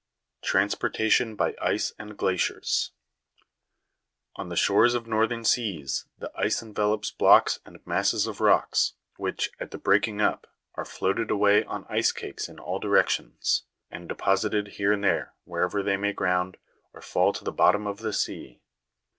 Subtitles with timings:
[0.43, 0.49] 17.
[0.49, 2.89] Transportation by ice and glaciers.
[4.35, 8.75] On the shores of northern seas, the ice envelopes blocks and masses of rock,
[9.17, 14.09] which, at the breaking up, are floated away on ice cakes in all directions, and
[14.09, 16.57] deposited here and there, wherever they may ground,
[16.93, 18.59] or fall to the bottom of the sea.